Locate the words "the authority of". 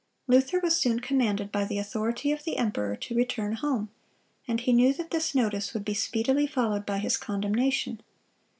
1.63-2.43